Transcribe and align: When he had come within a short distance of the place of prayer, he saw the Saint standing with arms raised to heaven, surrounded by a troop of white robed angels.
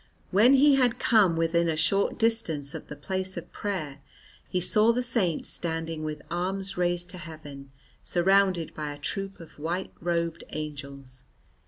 When 0.31 0.55
he 0.55 0.77
had 0.77 0.97
come 0.97 1.35
within 1.35 1.69
a 1.69 1.77
short 1.77 2.17
distance 2.17 2.73
of 2.73 2.87
the 2.87 2.95
place 2.95 3.37
of 3.37 3.51
prayer, 3.51 3.99
he 4.49 4.59
saw 4.59 4.91
the 4.91 5.03
Saint 5.03 5.45
standing 5.45 6.03
with 6.03 6.23
arms 6.31 6.75
raised 6.75 7.11
to 7.11 7.19
heaven, 7.19 7.69
surrounded 8.01 8.73
by 8.73 8.93
a 8.93 8.97
troop 8.97 9.39
of 9.39 9.59
white 9.59 9.91
robed 9.99 10.43
angels. 10.53 11.25